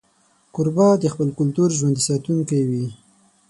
[0.53, 2.85] کوربه د خپل کلتور ژوندي ساتونکی وي.